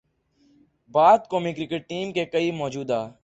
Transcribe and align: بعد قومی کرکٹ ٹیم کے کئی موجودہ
بعد 0.95 1.17
قومی 1.29 1.53
کرکٹ 1.53 1.87
ٹیم 1.89 2.11
کے 2.11 2.25
کئی 2.25 2.51
موجودہ 2.51 3.11